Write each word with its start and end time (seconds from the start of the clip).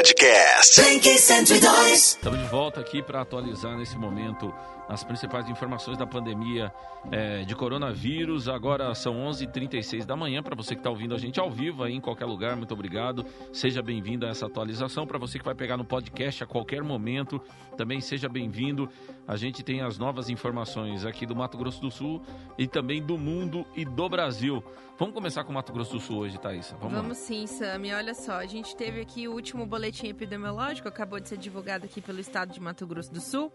Podcast. 0.00 0.80
Blink 0.80 1.06
102. 1.06 1.92
Estamos 1.92 2.38
de 2.38 2.46
volta 2.46 2.80
aqui 2.80 3.02
para 3.02 3.20
atualizar 3.20 3.76
nesse 3.76 3.98
momento 3.98 4.50
as 4.88 5.04
principais 5.04 5.46
informações 5.48 5.98
da 5.98 6.06
pandemia 6.06 6.72
é, 7.12 7.44
de 7.44 7.54
coronavírus. 7.54 8.48
Agora 8.48 8.94
são 8.94 9.14
11h36 9.30 10.06
da 10.06 10.16
manhã. 10.16 10.42
Para 10.42 10.56
você 10.56 10.74
que 10.74 10.80
está 10.80 10.88
ouvindo 10.88 11.14
a 11.14 11.18
gente 11.18 11.38
ao 11.38 11.50
vivo 11.50 11.84
aí 11.84 11.94
em 11.94 12.00
qualquer 12.00 12.24
lugar, 12.24 12.56
muito 12.56 12.72
obrigado. 12.72 13.26
Seja 13.52 13.82
bem-vindo 13.82 14.24
a 14.24 14.30
essa 14.30 14.46
atualização. 14.46 15.06
Para 15.06 15.18
você 15.18 15.38
que 15.38 15.44
vai 15.44 15.54
pegar 15.54 15.76
no 15.76 15.84
podcast 15.84 16.42
a 16.44 16.46
qualquer 16.46 16.82
momento, 16.82 17.38
também 17.76 18.00
seja 18.00 18.28
bem-vindo. 18.28 18.88
A 19.28 19.36
gente 19.36 19.62
tem 19.62 19.82
as 19.82 19.98
novas 19.98 20.30
informações 20.30 21.04
aqui 21.04 21.26
do 21.26 21.36
Mato 21.36 21.58
Grosso 21.58 21.80
do 21.80 21.90
Sul 21.90 22.22
e 22.56 22.66
também 22.66 23.02
do 23.02 23.18
mundo 23.18 23.66
e 23.76 23.84
do 23.84 24.08
Brasil. 24.08 24.64
Vamos 24.98 25.14
começar 25.14 25.44
com 25.44 25.50
o 25.50 25.54
Mato 25.54 25.72
Grosso 25.72 25.92
do 25.92 26.00
Sul 26.00 26.18
hoje, 26.18 26.38
Thaís. 26.38 26.74
Vamos, 26.78 26.94
Vamos 26.94 27.16
sim, 27.16 27.46
Sami. 27.46 27.90
Olha 27.90 28.12
só, 28.12 28.32
a 28.32 28.44
gente 28.44 28.76
teve 28.76 29.00
aqui 29.00 29.26
o 29.26 29.32
último 29.32 29.64
boletim 29.64 29.89
epidemiológico, 30.06 30.88
acabou 30.88 31.20
de 31.20 31.28
ser 31.28 31.38
divulgado 31.38 31.84
aqui 31.84 32.00
pelo 32.00 32.20
estado 32.20 32.52
de 32.52 32.60
Mato 32.60 32.86
Grosso 32.86 33.12
do 33.12 33.20
Sul. 33.20 33.52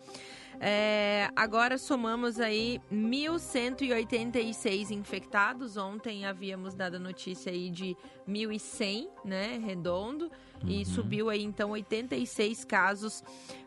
É, 0.59 1.30
agora 1.36 1.78
somamos 1.78 2.40
aí 2.40 2.80
1.186 2.92 4.92
infectados. 4.92 5.78
Ontem 5.78 6.26
havíamos 6.26 6.76
dado 6.76 6.95
a 6.95 7.00
notícia 7.00 7.52
aí 7.52 7.70
de 7.70 7.95
1.100, 8.28 9.08
né, 9.23 9.59
redondo. 9.64 10.32
E 10.66 10.86
subiu 10.86 11.30
aí 11.30 11.44
então 11.44 11.72
86 11.72 12.66
casos 12.66 13.23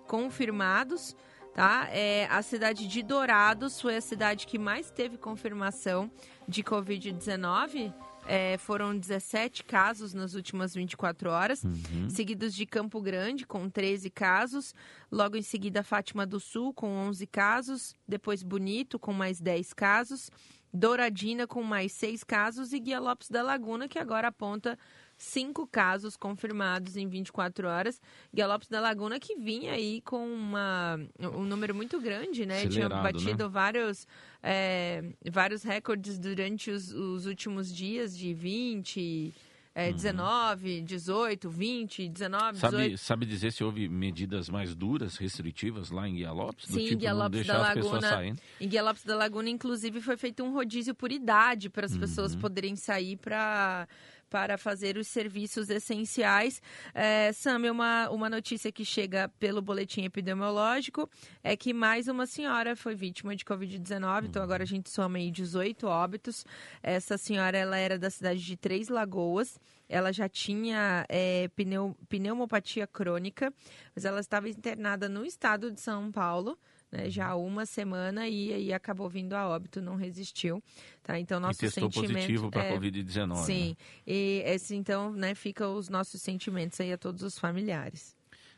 confirmados. 0.06 1.14
Tá? 1.54 1.88
É, 1.90 2.26
a 2.30 2.40
cidade 2.40 2.86
de 2.86 3.02
Dourados 3.02 3.80
foi 3.80 3.96
a 3.96 4.00
cidade 4.00 4.46
que 4.46 4.58
mais 4.58 4.90
teve 4.90 5.16
confirmação 5.16 6.10
de 6.46 6.62
Covid-19. 6.62 7.92
É, 8.30 8.58
foram 8.58 8.94
17 8.94 9.64
casos 9.64 10.12
nas 10.12 10.34
últimas 10.34 10.74
24 10.74 11.30
horas, 11.30 11.62
seguidos 12.10 12.54
de 12.54 12.66
Campo 12.66 13.00
Grande, 13.00 13.46
com 13.46 13.70
13 13.70 14.10
casos. 14.10 14.74
Logo 15.10 15.34
em 15.34 15.40
seguida, 15.40 15.82
Fátima 15.82 16.26
do 16.26 16.38
Sul, 16.38 16.74
com 16.74 16.88
11 17.08 17.26
casos. 17.26 17.94
Depois, 18.06 18.42
Bonito, 18.42 18.98
com 18.98 19.14
mais 19.14 19.40
10 19.40 19.72
casos. 19.72 20.30
Douradina, 20.70 21.46
com 21.46 21.62
mais 21.62 21.92
6 21.92 22.22
casos. 22.22 22.74
E 22.74 22.78
Guia 22.78 23.00
Lopes 23.00 23.30
da 23.30 23.42
Laguna, 23.42 23.88
que 23.88 23.98
agora 23.98 24.28
aponta 24.28 24.78
cinco 25.18 25.66
casos 25.66 26.16
confirmados 26.16 26.96
em 26.96 27.08
24 27.08 27.66
horas. 27.68 28.00
Guia 28.32 28.46
Lopes 28.46 28.68
da 28.68 28.80
Laguna 28.80 29.18
que 29.18 29.34
vinha 29.36 29.72
aí 29.72 30.00
com 30.02 30.24
uma, 30.26 30.98
um 31.20 31.44
número 31.44 31.74
muito 31.74 32.00
grande, 32.00 32.46
né? 32.46 32.60
Tinha 32.60 32.86
Acelerado, 32.86 33.02
batido 33.02 33.50
vários, 33.50 34.06
é, 34.42 35.02
vários 35.30 35.62
recordes 35.64 36.18
durante 36.18 36.70
os, 36.70 36.92
os 36.92 37.26
últimos 37.26 37.74
dias 37.74 38.16
de 38.16 38.32
20, 38.32 39.34
é, 39.74 39.92
19, 39.92 40.82
18, 40.82 41.48
20, 41.50 42.08
19, 42.08 42.52
18. 42.52 42.60
Sabe, 42.60 42.98
sabe 42.98 43.26
dizer 43.26 43.52
se 43.52 43.62
houve 43.62 43.88
medidas 43.88 44.48
mais 44.48 44.74
duras, 44.74 45.16
restritivas 45.16 45.90
lá 45.90 46.08
em 46.08 46.14
Guia 46.16 46.32
Lopes? 46.32 46.66
Sim, 46.66 46.84
tipo, 46.84 46.98
Guia 46.98 47.12
Lopes 47.12 47.46
da 47.46 47.74
pessoas 47.74 48.02
Laguna. 48.02 48.36
Em 48.60 48.68
Guia 48.68 48.82
Lopes 48.82 49.04
da 49.04 49.16
Laguna, 49.16 49.50
inclusive, 49.50 50.00
foi 50.00 50.16
feito 50.16 50.42
um 50.42 50.52
rodízio 50.52 50.94
por 50.94 51.10
idade 51.12 51.68
para 51.70 51.86
as 51.86 51.96
pessoas 51.96 52.34
Uhum. 52.34 52.40
poderem 52.40 52.76
sair 52.76 53.16
para 53.16 53.86
para 54.28 54.58
fazer 54.58 54.96
os 54.96 55.08
serviços 55.08 55.70
essenciais. 55.70 56.60
É, 56.94 57.32
Sam, 57.32 57.70
uma, 57.72 58.08
uma 58.10 58.30
notícia 58.30 58.70
que 58.70 58.84
chega 58.84 59.28
pelo 59.38 59.60
boletim 59.60 60.04
epidemiológico 60.04 61.08
é 61.42 61.56
que 61.56 61.72
mais 61.72 62.08
uma 62.08 62.26
senhora 62.26 62.76
foi 62.76 62.94
vítima 62.94 63.34
de 63.34 63.44
Covid-19, 63.44 64.26
então 64.26 64.42
agora 64.42 64.62
a 64.62 64.66
gente 64.66 64.90
soma 64.90 65.18
aí 65.18 65.30
18 65.30 65.86
óbitos. 65.86 66.44
Essa 66.82 67.16
senhora 67.18 67.56
ela 67.56 67.76
era 67.76 67.98
da 67.98 68.10
cidade 68.10 68.40
de 68.44 68.56
Três 68.56 68.88
Lagoas. 68.88 69.58
Ela 69.88 70.12
já 70.12 70.28
tinha 70.28 71.06
é, 71.08 71.48
pneu, 71.56 71.96
pneumopatia 72.08 72.86
crônica, 72.86 73.52
mas 73.94 74.04
ela 74.04 74.20
estava 74.20 74.48
internada 74.48 75.08
no 75.08 75.24
estado 75.24 75.70
de 75.70 75.80
São 75.80 76.12
Paulo 76.12 76.58
né, 76.90 77.10
já 77.10 77.28
há 77.28 77.36
uma 77.36 77.66
semana 77.66 78.28
e 78.28 78.52
aí 78.52 78.72
acabou 78.72 79.08
vindo 79.08 79.34
a 79.34 79.48
óbito, 79.48 79.80
não 79.80 79.96
resistiu, 79.96 80.62
tá? 81.02 81.18
Então 81.18 81.38
nosso 81.38 81.58
e 81.58 81.68
testou 81.68 81.90
sentimento 81.90 82.12
positivo 82.14 82.50
para 82.50 82.64
é, 82.64 82.72
Covid-19. 82.76 83.36
Sim, 83.44 83.68
né? 83.70 83.76
e 84.06 84.42
esse 84.46 84.74
então, 84.74 85.12
né, 85.12 85.34
fica 85.34 85.68
os 85.68 85.88
nossos 85.88 86.20
sentimentos 86.22 86.80
aí 86.80 86.92
a 86.92 86.98
todos 86.98 87.22
os 87.22 87.38
familiares. 87.38 88.16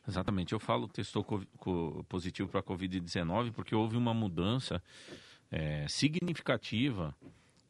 Exatamente. 0.08 0.52
Eu 0.52 0.58
falo 0.60 0.88
testou 0.88 1.22
co- 1.22 1.42
co- 1.58 2.04
positivo 2.08 2.48
para 2.48 2.62
Covid-19 2.62 3.52
porque 3.52 3.74
houve 3.74 3.96
uma 3.96 4.14
mudança 4.14 4.82
é, 5.50 5.86
significativa 5.88 7.14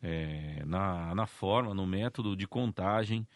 é, 0.03 0.62
na, 0.65 1.15
na 1.15 1.27
forma, 1.27 1.75
no 1.75 1.87
método 1.87 2.37
de 2.37 2.47
contagem 2.47 3.27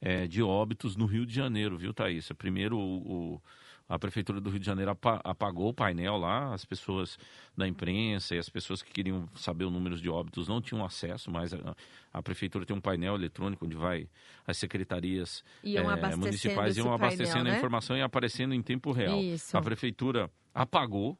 é, 0.00 0.26
de 0.26 0.42
óbitos 0.42 0.96
no 0.96 1.06
Rio 1.06 1.26
de 1.26 1.34
Janeiro, 1.34 1.76
viu, 1.76 1.92
Thaís? 1.92 2.30
Primeiro, 2.32 2.78
o, 2.78 3.34
o- 3.34 3.42
a 3.88 3.98
Prefeitura 3.98 4.40
do 4.40 4.50
Rio 4.50 4.60
de 4.60 4.66
Janeiro 4.66 4.90
apa- 4.90 5.20
apagou 5.24 5.70
o 5.70 5.74
painel 5.74 6.16
lá, 6.18 6.52
as 6.52 6.64
pessoas 6.64 7.18
da 7.56 7.66
imprensa 7.66 8.34
e 8.34 8.38
as 8.38 8.48
pessoas 8.48 8.82
que 8.82 8.92
queriam 8.92 9.28
saber 9.34 9.64
o 9.64 9.70
número 9.70 9.96
de 9.96 10.10
óbitos 10.10 10.46
não 10.46 10.60
tinham 10.60 10.84
acesso, 10.84 11.30
mas 11.30 11.54
a, 11.54 11.74
a 12.12 12.22
Prefeitura 12.22 12.66
tem 12.66 12.76
um 12.76 12.80
painel 12.80 13.14
eletrônico 13.14 13.64
onde 13.64 13.76
vai 13.76 14.08
as 14.46 14.58
secretarias 14.58 15.42
Iam 15.64 15.90
é, 15.90 16.16
municipais 16.16 16.76
iam 16.76 16.92
abastecendo 16.92 17.34
painel, 17.36 17.46
a 17.48 17.52
né? 17.52 17.56
informação 17.56 17.96
e 17.96 18.02
aparecendo 18.02 18.54
em 18.54 18.62
tempo 18.62 18.92
real. 18.92 19.20
Isso. 19.20 19.56
A 19.56 19.62
prefeitura 19.62 20.30
apagou 20.54 21.18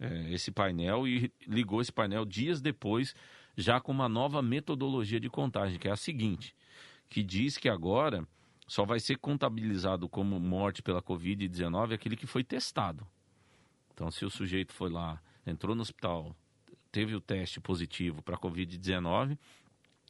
é, 0.00 0.32
esse 0.32 0.50
painel 0.50 1.06
e 1.06 1.32
ligou 1.46 1.80
esse 1.80 1.92
painel 1.92 2.24
dias 2.24 2.60
depois, 2.60 3.14
já 3.56 3.80
com 3.80 3.92
uma 3.92 4.08
nova 4.08 4.42
metodologia 4.42 5.20
de 5.20 5.28
contagem, 5.28 5.78
que 5.78 5.88
é 5.88 5.92
a 5.92 5.96
seguinte, 5.96 6.54
que 7.08 7.22
diz 7.22 7.56
que 7.56 7.68
agora 7.68 8.26
só 8.68 8.84
vai 8.84 9.00
ser 9.00 9.16
contabilizado 9.16 10.08
como 10.08 10.38
morte 10.38 10.82
pela 10.82 11.02
Covid-19 11.02 11.94
aquele 11.94 12.16
que 12.16 12.26
foi 12.26 12.44
testado. 12.44 13.04
Então, 13.94 14.10
se 14.10 14.24
o 14.24 14.30
sujeito 14.30 14.74
foi 14.74 14.90
lá, 14.90 15.20
entrou 15.46 15.74
no 15.74 15.80
hospital, 15.80 16.36
teve 16.92 17.14
o 17.14 17.20
teste 17.20 17.60
positivo 17.60 18.22
para 18.22 18.36
Covid-19 18.36 19.38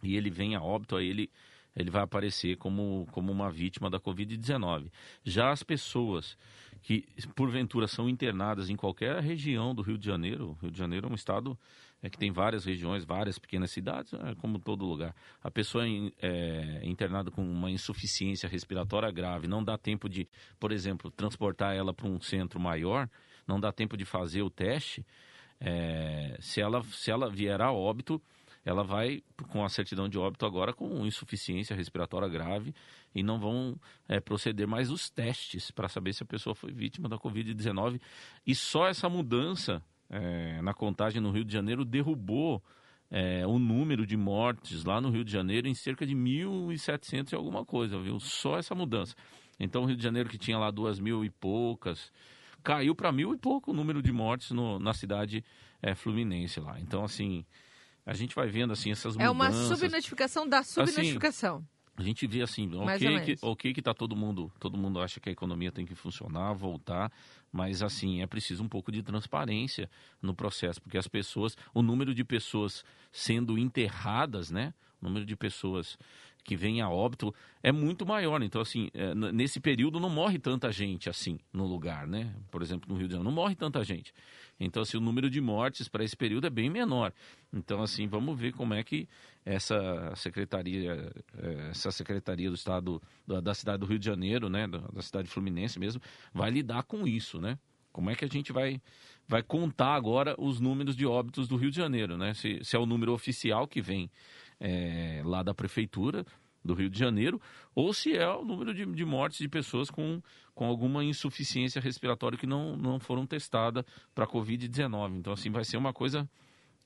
e 0.02 0.16
ele 0.16 0.28
vem 0.28 0.56
a 0.56 0.60
óbito, 0.60 0.96
aí 0.96 1.06
ele, 1.06 1.30
ele 1.74 1.88
vai 1.88 2.02
aparecer 2.02 2.56
como, 2.56 3.06
como 3.12 3.30
uma 3.30 3.48
vítima 3.48 3.88
da 3.88 4.00
Covid-19. 4.00 4.90
Já 5.22 5.50
as 5.50 5.62
pessoas 5.62 6.36
que, 6.82 7.06
porventura, 7.36 7.86
são 7.86 8.08
internadas 8.08 8.68
em 8.68 8.76
qualquer 8.76 9.20
região 9.22 9.72
do 9.72 9.82
Rio 9.82 9.96
de 9.96 10.06
Janeiro, 10.06 10.50
o 10.50 10.52
Rio 10.54 10.70
de 10.70 10.78
Janeiro 10.78 11.06
é 11.06 11.10
um 11.10 11.14
estado 11.14 11.56
é, 12.02 12.08
que 12.08 12.18
tem 12.18 12.30
várias 12.30 12.64
regiões, 12.64 13.04
várias 13.04 13.38
pequenas 13.38 13.70
cidades, 13.70 14.12
é, 14.14 14.34
como 14.36 14.58
todo 14.58 14.84
lugar. 14.84 15.14
A 15.42 15.50
pessoa 15.50 15.84
é, 15.86 16.80
internada 16.84 17.30
com 17.30 17.42
uma 17.42 17.70
insuficiência 17.70 18.48
respiratória 18.48 19.10
grave, 19.10 19.46
não 19.46 19.62
dá 19.62 19.76
tempo 19.76 20.08
de, 20.08 20.28
por 20.58 20.72
exemplo, 20.72 21.10
transportar 21.10 21.74
ela 21.74 21.92
para 21.92 22.06
um 22.06 22.20
centro 22.20 22.60
maior, 22.60 23.08
não 23.46 23.58
dá 23.58 23.72
tempo 23.72 23.96
de 23.96 24.04
fazer 24.04 24.42
o 24.42 24.50
teste, 24.50 25.04
é, 25.60 26.36
se, 26.40 26.60
ela, 26.60 26.82
se 26.84 27.10
ela 27.10 27.28
vier 27.28 27.60
a 27.60 27.72
óbito, 27.72 28.22
ela 28.64 28.84
vai 28.84 29.22
com 29.48 29.64
a 29.64 29.68
certidão 29.68 30.08
de 30.08 30.18
óbito 30.18 30.44
agora 30.44 30.72
com 30.74 31.06
insuficiência 31.06 31.74
respiratória 31.74 32.28
grave 32.28 32.74
e 33.14 33.22
não 33.22 33.40
vão 33.40 33.80
é, 34.06 34.20
proceder 34.20 34.66
mais 34.66 34.90
os 34.90 35.08
testes 35.08 35.70
para 35.70 35.88
saber 35.88 36.12
se 36.12 36.22
a 36.22 36.26
pessoa 36.26 36.54
foi 36.54 36.72
vítima 36.72 37.08
da 37.08 37.16
Covid-19. 37.16 38.00
E 38.46 38.54
só 38.54 38.86
essa 38.86 39.08
mudança 39.08 39.82
é, 40.10 40.60
na 40.62 40.72
contagem 40.74 41.20
no 41.20 41.30
Rio 41.30 41.44
de 41.44 41.52
Janeiro 41.52 41.84
derrubou 41.84 42.62
é, 43.10 43.46
o 43.46 43.58
número 43.58 44.06
de 44.06 44.16
mortes 44.16 44.84
lá 44.84 45.00
no 45.00 45.10
Rio 45.10 45.24
de 45.24 45.32
Janeiro 45.32 45.66
em 45.68 45.74
cerca 45.74 46.06
de 46.06 46.14
1.700 46.14 47.32
e 47.32 47.34
alguma 47.36 47.64
coisa, 47.64 47.98
viu? 48.00 48.18
Só 48.20 48.58
essa 48.58 48.74
mudança. 48.74 49.14
Então, 49.58 49.82
o 49.82 49.86
Rio 49.86 49.96
de 49.96 50.02
Janeiro, 50.02 50.28
que 50.28 50.38
tinha 50.38 50.58
lá 50.58 50.70
duas 50.70 51.00
mil 51.00 51.24
e 51.24 51.30
poucas, 51.30 52.12
caiu 52.62 52.94
para 52.94 53.10
mil 53.10 53.34
e 53.34 53.38
pouco 53.38 53.70
o 53.70 53.74
número 53.74 54.02
de 54.02 54.12
mortes 54.12 54.50
no, 54.50 54.78
na 54.78 54.92
cidade 54.92 55.44
é, 55.82 55.94
fluminense 55.94 56.60
lá. 56.60 56.78
Então, 56.80 57.02
assim, 57.04 57.44
a 58.06 58.14
gente 58.14 58.34
vai 58.34 58.46
vendo 58.48 58.72
assim 58.72 58.90
essas 58.90 59.16
É 59.18 59.28
uma 59.28 59.46
mudanças. 59.46 59.78
subnotificação 59.78 60.48
da 60.48 60.62
subnotificação. 60.62 61.64
A 61.98 62.02
gente 62.02 62.28
vê 62.28 62.42
assim, 62.42 62.68
Mais 62.68 63.02
ok 63.02 63.20
que, 63.20 63.38
ok 63.42 63.74
que 63.74 63.82
tá 63.82 63.92
todo 63.92 64.14
mundo, 64.14 64.52
todo 64.60 64.78
mundo 64.78 65.00
acha 65.00 65.18
que 65.18 65.28
a 65.28 65.32
economia 65.32 65.72
tem 65.72 65.84
que 65.84 65.96
funcionar, 65.96 66.52
voltar, 66.52 67.10
mas 67.52 67.82
assim, 67.82 68.22
é 68.22 68.26
preciso 68.26 68.62
um 68.62 68.68
pouco 68.68 68.92
de 68.92 69.02
transparência 69.02 69.90
no 70.22 70.32
processo, 70.32 70.80
porque 70.80 70.96
as 70.96 71.08
pessoas, 71.08 71.56
o 71.74 71.82
número 71.82 72.14
de 72.14 72.22
pessoas 72.22 72.84
sendo 73.10 73.58
enterradas, 73.58 74.48
né? 74.48 74.72
O 75.02 75.06
número 75.06 75.26
de 75.26 75.34
pessoas 75.34 75.98
que 76.48 76.56
vêm 76.56 76.80
a 76.80 76.88
óbito 76.88 77.34
é 77.62 77.70
muito 77.70 78.06
maior. 78.06 78.42
Então, 78.42 78.62
assim, 78.62 78.88
é, 78.94 79.14
nesse 79.14 79.60
período 79.60 80.00
não 80.00 80.08
morre 80.08 80.38
tanta 80.38 80.72
gente 80.72 81.10
assim 81.10 81.38
no 81.52 81.66
lugar, 81.66 82.06
né? 82.06 82.34
Por 82.50 82.62
exemplo, 82.62 82.90
no 82.90 82.98
Rio 82.98 83.06
de 83.06 83.12
Janeiro, 83.12 83.28
não 83.28 83.36
morre 83.36 83.54
tanta 83.54 83.84
gente. 83.84 84.14
Então, 84.58 84.82
assim, 84.82 84.96
o 84.96 85.00
número 85.00 85.28
de 85.28 85.42
mortes 85.42 85.88
para 85.88 86.02
esse 86.02 86.16
período 86.16 86.46
é 86.46 86.50
bem 86.50 86.70
menor. 86.70 87.12
Então, 87.52 87.82
assim, 87.82 88.08
vamos 88.08 88.40
ver 88.40 88.54
como 88.54 88.72
é 88.72 88.82
que 88.82 89.06
essa 89.44 90.10
secretaria, 90.16 91.12
eh, 91.36 91.68
essa 91.70 91.90
secretaria 91.90 92.48
do 92.48 92.54
estado 92.54 93.02
da, 93.26 93.40
da 93.40 93.52
cidade 93.52 93.80
do 93.80 93.86
Rio 93.86 93.98
de 93.98 94.06
Janeiro, 94.06 94.48
né, 94.48 94.66
da, 94.66 94.78
da 94.78 95.02
cidade 95.02 95.28
fluminense 95.28 95.78
mesmo, 95.78 96.00
vai 96.32 96.50
lidar 96.50 96.82
com 96.84 97.06
isso, 97.06 97.38
né? 97.38 97.58
Como 97.92 98.08
é 98.08 98.14
que 98.14 98.24
a 98.24 98.28
gente 98.28 98.52
vai 98.52 98.80
vai 99.26 99.42
contar 99.42 99.94
agora 99.94 100.34
os 100.38 100.58
números 100.58 100.96
de 100.96 101.04
óbitos 101.04 101.46
do 101.46 101.56
Rio 101.56 101.70
de 101.70 101.76
Janeiro, 101.76 102.16
né? 102.16 102.32
Se, 102.32 102.58
se 102.62 102.74
é 102.74 102.78
o 102.78 102.86
número 102.86 103.12
oficial 103.12 103.68
que 103.68 103.82
vem 103.82 104.10
eh, 104.60 105.22
lá 105.24 105.42
da 105.42 105.54
prefeitura 105.54 106.24
do 106.64 106.74
Rio 106.74 106.90
de 106.90 106.98
Janeiro, 106.98 107.40
ou 107.74 107.92
se 107.92 108.16
é 108.16 108.28
o 108.28 108.44
número 108.44 108.74
de, 108.74 108.84
de 108.84 109.04
mortes 109.04 109.38
de 109.38 109.48
pessoas 109.48 109.90
com, 109.90 110.20
com 110.54 110.66
alguma 110.66 111.02
insuficiência 111.04 111.80
respiratória 111.80 112.36
que 112.36 112.46
não, 112.46 112.76
não 112.76 113.00
foram 113.00 113.26
testadas 113.26 113.84
para 114.14 114.24
a 114.24 114.28
Covid-19. 114.28 115.16
Então, 115.16 115.32
assim, 115.32 115.50
vai 115.50 115.64
ser 115.64 115.76
uma 115.76 115.92
coisa 115.92 116.28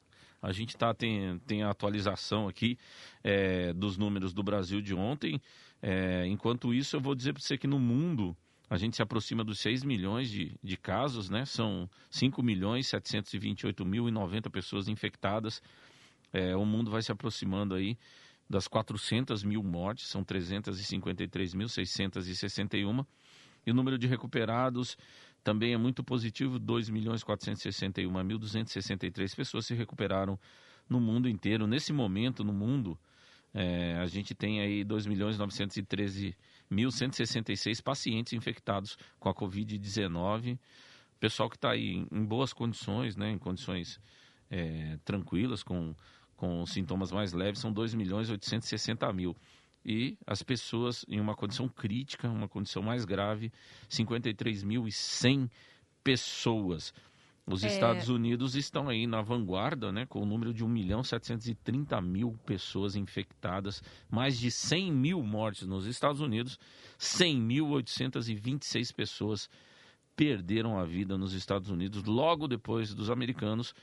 A 0.44 0.52
gente 0.52 0.76
tá, 0.76 0.92
tem, 0.92 1.38
tem 1.46 1.62
a 1.62 1.70
atualização 1.70 2.46
aqui 2.46 2.78
é, 3.22 3.72
dos 3.72 3.96
números 3.96 4.34
do 4.34 4.42
Brasil 4.42 4.82
de 4.82 4.94
ontem. 4.94 5.40
É, 5.80 6.26
enquanto 6.26 6.74
isso, 6.74 6.96
eu 6.96 7.00
vou 7.00 7.14
dizer 7.14 7.32
para 7.32 7.42
você 7.42 7.56
que 7.56 7.66
no 7.66 7.78
mundo 7.78 8.36
a 8.74 8.76
gente 8.76 8.96
se 8.96 9.02
aproxima 9.02 9.44
dos 9.44 9.60
6 9.60 9.84
milhões 9.84 10.28
de, 10.28 10.58
de 10.60 10.76
casos, 10.76 11.30
né? 11.30 11.44
São 11.44 11.88
5 12.10 12.42
milhões 12.42 12.88
728 12.88 13.84
mil 13.84 14.08
e 14.08 14.10
90 14.10 14.50
pessoas 14.50 14.88
infectadas. 14.88 15.62
É, 16.32 16.56
o 16.56 16.66
mundo 16.66 16.90
vai 16.90 17.00
se 17.00 17.12
aproximando 17.12 17.76
aí 17.76 17.96
das 18.50 18.66
400 18.66 19.44
mil 19.44 19.62
mortes, 19.62 20.08
são 20.08 20.24
353.661. 20.24 23.06
E 23.64 23.70
o 23.70 23.74
número 23.74 23.96
de 23.96 24.08
recuperados 24.08 24.98
também 25.44 25.72
é 25.72 25.76
muito 25.76 26.02
positivo, 26.02 26.58
2 26.58 26.90
milhões 26.90 27.22
461.263 27.22 29.36
pessoas 29.36 29.66
se 29.66 29.74
recuperaram 29.74 30.36
no 30.88 30.98
mundo 31.00 31.28
inteiro. 31.28 31.68
Nesse 31.68 31.92
momento, 31.92 32.42
no 32.42 32.52
mundo, 32.52 32.98
é, 33.54 33.96
a 33.98 34.06
gente 34.06 34.34
tem 34.34 34.60
aí 34.60 34.82
2 34.82 35.06
milhões 35.06 35.38
913 35.38 36.36
1.166 36.74 37.82
pacientes 37.82 38.32
infectados 38.32 38.96
com 39.18 39.28
a 39.28 39.34
Covid-19. 39.34 40.58
Pessoal 41.20 41.48
que 41.48 41.56
está 41.56 41.70
aí 41.70 42.06
em 42.10 42.24
boas 42.24 42.52
condições, 42.52 43.16
né, 43.16 43.30
em 43.30 43.38
condições 43.38 44.00
é, 44.50 44.98
tranquilas, 45.04 45.62
com, 45.62 45.94
com 46.36 46.66
sintomas 46.66 47.10
mais 47.12 47.32
leves, 47.32 47.60
são 47.60 47.72
2 47.72 47.94
milhões 47.94 48.30
860 48.30 49.12
mil. 49.12 49.36
E 49.84 50.16
as 50.26 50.42
pessoas 50.42 51.04
em 51.08 51.20
uma 51.20 51.34
condição 51.34 51.68
crítica, 51.68 52.28
uma 52.28 52.48
condição 52.48 52.82
mais 52.82 53.04
grave, 53.04 53.52
53.100 53.88 55.50
pessoas. 56.02 56.92
Os 57.46 57.62
é... 57.62 57.66
Estados 57.66 58.08
Unidos 58.08 58.54
estão 58.54 58.88
aí 58.88 59.06
na 59.06 59.20
vanguarda, 59.20 59.92
né, 59.92 60.06
com 60.06 60.20
o 60.20 60.26
número 60.26 60.54
de 60.54 60.64
1 60.64 60.68
milhão 60.68 61.04
730 61.04 62.00
mil 62.00 62.38
pessoas 62.46 62.96
infectadas, 62.96 63.82
mais 64.10 64.38
de 64.38 64.50
100 64.50 64.92
mil 64.92 65.22
mortes 65.22 65.66
nos 65.66 65.86
Estados 65.86 66.20
Unidos, 66.20 66.58
100.826 66.98 68.94
pessoas 68.94 69.50
perderam 70.16 70.78
a 70.78 70.84
vida 70.84 71.18
nos 71.18 71.34
Estados 71.34 71.68
Unidos 71.70 72.04
logo 72.04 72.46
depois 72.46 72.94
dos 72.94 73.10
americanos 73.10 73.74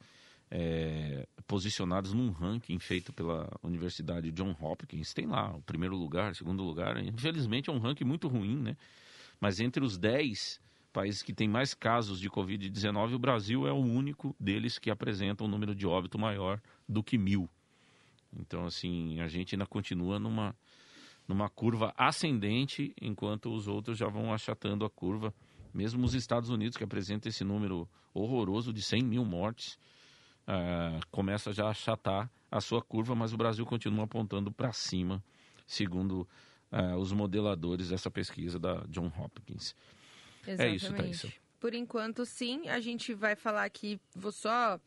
é, 0.50 1.27
posicionados 1.46 2.13
num 2.13 2.32
ranking 2.32 2.80
feito 2.80 3.12
pela 3.13 3.50
Universidade 3.62 4.32
John 4.32 4.56
Hopkins. 4.60 5.13
Tem 5.13 5.25
lá 5.25 5.56
o 5.56 5.62
primeiro 5.62 5.96
lugar, 5.96 6.36
segundo 6.36 6.63
lugar. 6.63 6.98
Infelizmente 7.04 7.70
é 7.70 7.74
um 7.74 7.80
ranking 7.80 8.06
muito 8.06 8.27
ruim, 8.27 8.56
né? 8.56 8.77
Mas 9.39 9.60
entre 9.60 9.84
os 9.84 9.98
10 9.98 10.60
países 10.92 11.22
que 11.22 11.34
têm 11.34 11.48
mais 11.48 11.74
casos 11.74 12.20
de 12.20 12.30
Covid-19, 12.30 13.13
o 13.13 13.20
Brasil 13.20 13.68
é 13.68 13.72
o 13.72 13.77
único 13.77 14.36
deles 14.39 14.80
que 14.80 14.89
apresenta 14.89 15.44
um 15.44 15.48
número 15.48 15.75
de 15.75 15.86
óbito 15.86 16.18
maior 16.18 16.60
do 16.88 17.04
que 17.04 17.18
mil. 17.18 17.50
Então, 18.36 18.66
assim, 18.66 19.20
a 19.20 19.27
gente 19.27 19.56
ainda 19.56 19.66
continua 19.66 20.20
numa, 20.20 20.56
numa 21.27 21.50
curva 21.50 21.94
ascendente, 21.98 22.94
enquanto 23.00 23.54
os 23.54 23.68
outros 23.68 23.98
já 23.98 24.08
vão 24.08 24.34
achatando 24.34 24.86
a 24.86 24.89
curva. 24.89 25.34
Mesmo 25.74 26.04
os 26.04 26.16
Estados 26.16 26.50
Unidos, 26.50 26.77
que 26.77 26.84
apresenta 26.84 27.30
esse 27.30 27.44
número 27.44 27.88
horroroso 28.13 28.74
de 28.74 28.82
100 28.82 29.04
mil 29.04 29.24
mortes, 29.24 29.77
uh, 30.48 31.06
começa 31.12 31.51
já 31.51 31.66
a 31.66 31.70
achatar 31.70 32.30
a 32.50 32.62
sua 32.62 32.82
curva, 32.82 33.13
mas 33.13 33.34
o 33.34 33.38
Brasil 33.38 33.66
continua 33.66 34.06
apontando 34.06 34.51
para 34.51 34.72
cima, 34.72 35.24
segundo 35.66 36.27
uh, 36.72 36.96
os 36.98 37.12
modeladores 37.12 37.89
dessa 37.89 38.10
pesquisa 38.10 38.58
da 38.58 38.84
John 38.88 39.12
Hopkins. 39.18 39.75
Exatamente. 40.48 40.62
É 40.62 40.75
isso, 40.75 40.94
Thaisa. 40.94 41.34
Por 41.60 41.74
enquanto, 41.74 42.25
sim. 42.25 42.70
A 42.70 42.80
gente 42.80 43.13
vai 43.13 43.36
falar 43.36 43.66
aqui, 43.66 44.00
vou 44.16 44.32
só, 44.32 44.80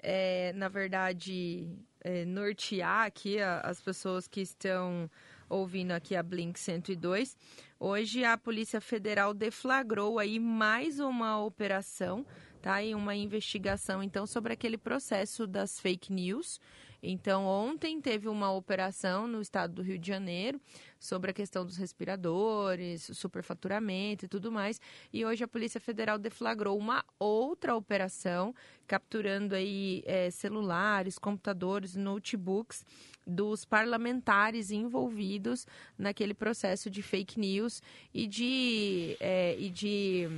é, 0.00 0.52
na 0.54 0.68
verdade, 0.68 1.66
é, 2.00 2.24
nortear 2.24 3.06
aqui 3.06 3.40
a, 3.40 3.60
as 3.60 3.80
pessoas 3.80 4.26
que 4.26 4.40
estão 4.40 5.10
ouvindo 5.48 5.92
aqui 5.92 6.14
a 6.14 6.22
Blink 6.22 6.58
102. 6.58 7.36
Hoje 7.80 8.24
a 8.24 8.36
Polícia 8.36 8.80
Federal 8.80 9.32
deflagrou 9.32 10.18
aí 10.18 10.38
mais 10.38 10.98
uma 11.00 11.40
operação 11.42 12.26
tá? 12.60 12.82
em 12.82 12.94
uma 12.94 13.14
investigação 13.14 14.02
então 14.02 14.26
sobre 14.26 14.52
aquele 14.52 14.76
processo 14.76 15.46
das 15.46 15.80
fake 15.80 16.12
news. 16.12 16.60
Então, 17.00 17.44
ontem 17.44 18.00
teve 18.00 18.28
uma 18.28 18.52
operação 18.52 19.28
no 19.28 19.40
estado 19.40 19.74
do 19.74 19.82
Rio 19.82 19.98
de 19.98 20.08
Janeiro 20.08 20.60
sobre 20.98 21.30
a 21.30 21.34
questão 21.34 21.64
dos 21.64 21.76
respiradores, 21.76 23.08
superfaturamento 23.14 24.24
e 24.24 24.28
tudo 24.28 24.50
mais. 24.50 24.80
E 25.12 25.24
hoje 25.24 25.44
a 25.44 25.48
Polícia 25.48 25.80
Federal 25.80 26.18
deflagrou 26.18 26.76
uma 26.76 27.04
outra 27.18 27.76
operação, 27.76 28.52
capturando 28.86 29.54
aí 29.54 30.02
é, 30.06 30.28
celulares, 30.30 31.18
computadores, 31.18 31.94
notebooks 31.94 32.84
dos 33.24 33.64
parlamentares 33.64 34.70
envolvidos 34.72 35.66
naquele 35.96 36.34
processo 36.34 36.90
de 36.90 37.02
fake 37.02 37.38
news 37.38 37.80
e 38.12 38.26
de, 38.26 39.16
é, 39.20 39.54
e 39.56 39.70
de 39.70 40.28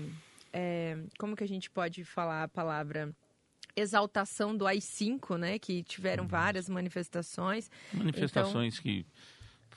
é, 0.52 0.98
como 1.18 1.36
que 1.36 1.44
a 1.44 1.48
gente 1.48 1.70
pode 1.70 2.04
falar 2.04 2.44
a 2.44 2.48
palavra 2.48 3.14
exaltação 3.76 4.56
do 4.56 4.66
AI-5, 4.66 5.38
né, 5.38 5.58
que 5.58 5.82
tiveram 5.82 6.24
uhum. 6.24 6.28
várias 6.28 6.68
manifestações. 6.68 7.70
Manifestações 7.92 8.74
então, 8.74 8.82
que 8.82 9.06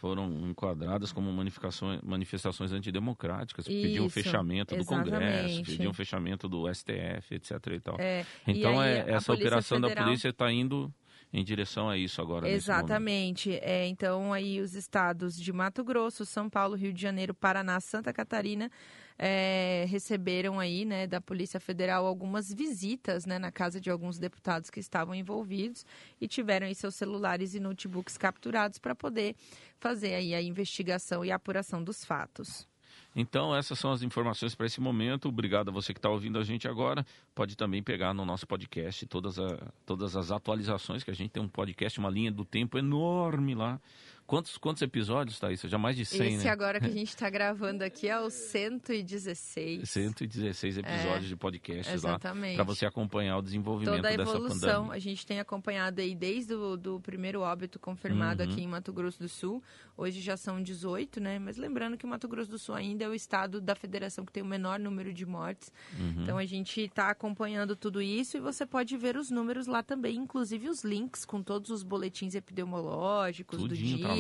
foram 0.04 0.50
enquadradas 0.50 1.14
como 1.14 1.32
manifestações, 1.32 2.74
antidemocráticas, 2.74 3.66
Isso, 3.66 3.82
pediam 3.82 4.10
fechamento 4.10 4.76
do 4.76 4.84
Congresso, 4.84 5.64
pediam 5.64 5.94
fechamento 5.94 6.50
do 6.50 6.68
STF, 6.74 7.36
etc. 7.36 7.52
E 7.68 7.80
tal. 7.80 7.96
É, 8.00 8.26
então, 8.46 8.84
e 8.84 8.88
é, 8.88 9.12
essa 9.12 9.32
operação 9.32 9.78
Federal... 9.78 9.96
da 9.96 10.04
polícia 10.04 10.28
está 10.28 10.52
indo 10.52 10.94
em 11.34 11.44
direção 11.44 11.90
a 11.90 11.98
isso 11.98 12.22
agora. 12.22 12.48
Exatamente. 12.48 13.56
É, 13.56 13.88
então, 13.88 14.32
aí 14.32 14.62
os 14.62 14.76
estados 14.76 15.36
de 15.36 15.52
Mato 15.52 15.84
Grosso, 15.84 16.26
São 16.26 16.48
Paulo, 16.48 16.76
Rio 16.76 16.94
de 16.94 17.02
Janeiro, 17.02 17.34
Paraná, 17.34 17.80
Santa 17.80 18.14
Catarina 18.14 18.70
é, 19.18 19.86
receberam 19.88 20.60
aí, 20.60 20.86
né, 20.86 21.08
da 21.08 21.20
Polícia 21.20 21.60
Federal 21.60 22.06
algumas 22.06 22.54
visitas, 22.54 23.26
né, 23.26 23.40
na 23.40 23.52
casa 23.52 23.80
de 23.82 23.90
alguns 23.90 24.20
deputados 24.20 24.70
que 24.70 24.80
estavam 24.80 25.16
envolvidos 25.16 25.86
e 26.22 26.28
tiveram 26.28 26.68
aí 26.68 26.76
seus 26.76 26.96
celulares 26.96 27.56
e 27.56 27.60
notebooks 27.60 28.18
capturados 28.18 28.78
para 28.78 28.94
poder 28.94 29.36
fazer 29.80 30.14
aí 30.14 30.36
a 30.36 30.42
investigação 30.42 31.26
e 31.26 31.32
a 31.32 31.36
apuração 31.36 31.84
dos 31.84 32.06
fatos. 32.06 32.68
Então, 33.16 33.56
essas 33.56 33.78
são 33.78 33.92
as 33.92 34.02
informações 34.02 34.56
para 34.56 34.66
esse 34.66 34.82
momento. 34.82 35.30
Obrigado 35.30 35.70
a 35.70 35.72
você 35.72 35.94
que 35.94 36.00
está 36.00 36.10
ouvindo 36.10 36.40
a 36.40 36.44
gente 36.44 36.68
agora. 36.68 37.06
Pode 37.36 37.56
também 37.56 37.84
pegar 37.84 38.14
no 38.14 38.26
nosso 38.26 38.48
podcast 38.48 39.06
todas, 39.06 39.38
a, 39.38 39.72
todas 39.86 40.16
as 40.16 40.32
atualizações, 40.32 41.04
que 41.04 41.12
a 41.12 41.16
gente 41.16 41.30
tem 41.30 41.44
um 41.44 41.48
podcast, 41.48 42.00
uma 42.00 42.10
linha 42.10 42.32
do 42.32 42.44
tempo 42.44 42.78
enorme 42.78 43.54
lá 43.54 43.80
Quantos, 44.26 44.58
quantos 44.58 44.82
episódios, 44.82 45.40
tá 45.40 45.52
isso? 45.52 45.68
Já 45.68 45.78
mais 45.78 45.96
de 45.96 46.06
100, 46.06 46.36
Esse 46.36 46.46
né? 46.46 46.50
agora 46.50 46.80
que 46.80 46.86
a 46.86 46.90
gente 46.92 47.10
está 47.10 47.30
gravando 47.30 47.84
aqui 47.84 48.08
é 48.08 48.20
o 48.20 48.30
116. 48.30 49.90
116 49.90 50.78
episódios 50.78 51.26
é, 51.26 51.28
de 51.28 51.36
podcast 51.36 51.94
exatamente. 51.94 52.58
lá. 52.58 52.64
Para 52.64 52.74
você 52.74 52.86
acompanhar 52.86 53.38
o 53.38 53.42
desenvolvimento 53.42 53.96
Toda 53.96 54.08
a 54.08 54.14
evolução. 54.14 54.92
A 54.92 55.00
gente 55.00 55.26
tem 55.26 55.40
acompanhado 55.40 56.02
aí 56.02 56.16
desde 56.16 56.54
o 56.54 56.78
do 56.78 57.00
primeiro 57.02 57.42
óbito 57.42 57.80
confirmado 57.80 58.44
uhum. 58.44 58.50
aqui 58.50 58.62
em 58.62 58.68
Mato 58.68 58.94
Grosso 58.94 59.20
do 59.20 59.30
Sul. 59.30 59.62
Hoje 59.96 60.22
já 60.22 60.36
são 60.38 60.62
18, 60.62 61.20
né? 61.20 61.38
Mas 61.38 61.58
lembrando 61.58 61.98
que 61.98 62.06
Mato 62.08 62.28
Grosso 62.28 62.50
do 62.50 62.58
Sul 62.58 62.74
ainda 62.76 63.06
é 63.06 63.08
o 63.08 63.14
estado 63.14 63.62
da 63.62 63.76
federação 63.76 64.26
que 64.26 64.32
tem 64.32 64.42
o 64.42 64.46
menor 64.46 64.80
número 64.80 65.14
de 65.14 65.26
mortes. 65.26 65.72
Uhum. 66.00 66.24
Então 66.24 66.38
a 66.38 66.46
gente 66.46 66.82
está 66.82 67.10
acompanhando 67.10 67.76
tudo 67.76 68.02
isso 68.02 68.38
e 68.38 68.40
você 68.40 68.66
pode 68.66 68.96
ver 68.98 69.18
os 69.18 69.30
números 69.30 69.68
lá 69.68 69.84
também, 69.84 70.16
inclusive 70.16 70.70
os 70.70 70.84
links 70.84 71.26
com 71.26 71.44
todos 71.44 71.70
os 71.70 71.84
boletins 71.84 72.34
epidemiológicos 72.34 73.60
Tudinho, 73.60 73.92
do 73.92 73.98
dia. 73.98 74.08
Tá 74.08 74.13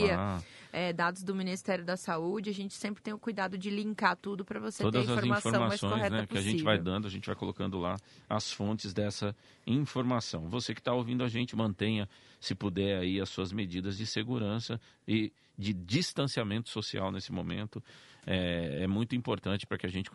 é, 0.73 0.91
dados 0.91 1.23
do 1.23 1.35
Ministério 1.35 1.85
da 1.85 1.95
Saúde, 1.95 2.49
a 2.49 2.53
gente 2.53 2.73
sempre 2.73 3.01
tem 3.01 3.13
o 3.13 3.19
cuidado 3.19 3.57
de 3.57 3.69
linkar 3.69 4.17
tudo 4.17 4.43
para 4.43 4.59
você 4.59 4.81
Todas 4.81 5.05
ter 5.05 5.11
a 5.11 5.13
informação 5.13 5.51
as 5.51 5.55
informações 5.55 5.81
mais 5.81 5.93
correta 5.93 6.21
né, 6.21 6.27
que 6.27 6.37
a 6.37 6.41
gente 6.41 6.63
vai 6.63 6.79
dando, 6.79 7.05
a 7.05 7.09
gente 7.09 7.27
vai 7.27 7.35
colocando 7.35 7.77
lá 7.77 7.95
as 8.27 8.51
fontes 8.51 8.91
dessa 8.91 9.35
informação. 9.67 10.49
Você 10.49 10.73
que 10.73 10.81
está 10.81 10.91
ouvindo 10.91 11.23
a 11.23 11.29
gente, 11.29 11.55
mantenha, 11.55 12.09
se 12.39 12.55
puder, 12.55 12.99
aí 12.99 13.21
as 13.21 13.29
suas 13.29 13.53
medidas 13.53 13.97
de 13.97 14.07
segurança 14.07 14.81
e 15.07 15.31
de 15.57 15.73
distanciamento 15.73 16.69
social 16.69 17.11
nesse 17.11 17.31
momento. 17.31 17.81
É, 18.25 18.83
é 18.83 18.87
muito 18.87 19.15
importante 19.15 19.67
para 19.67 19.77
que 19.77 19.85
a 19.85 19.89
gente 19.89 20.09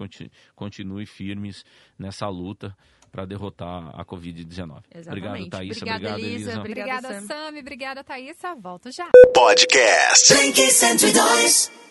continue 0.56 1.06
firmes 1.06 1.64
nessa 1.99 2.26
luta 2.28 2.76
para 3.11 3.25
derrotar 3.25 3.91
a 3.99 4.05
Covid-19. 4.05 4.83
Obrigado, 5.07 5.49
Thaisa. 5.49 5.85
Obrigada, 5.85 5.97
obrigado, 5.97 6.19
Elisa. 6.19 6.61
Obrigada, 6.61 7.21
Sami. 7.23 7.61
Obrigada, 7.61 8.05
Thaisa. 8.05 8.55
Volto 8.55 8.91
já. 8.91 9.09
Podcast. 9.35 10.35
102. 10.35 11.88